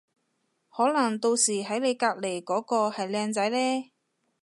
[0.75, 3.91] 可能到時喺你隔離嗰個係靚仔呢